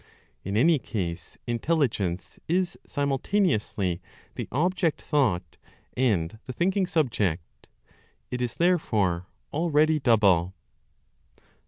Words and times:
In 0.43 0.57
any 0.57 0.79
case, 0.79 1.37
intelligence 1.45 2.39
is 2.47 2.75
simultaneously 2.87 4.01
the 4.33 4.47
object 4.51 4.99
thought, 4.99 5.57
and 5.95 6.39
the 6.47 6.53
thinking 6.53 6.87
subject; 6.87 7.67
it 8.31 8.41
is 8.41 8.55
therefore 8.55 9.27
already 9.53 9.99
double. 9.99 10.55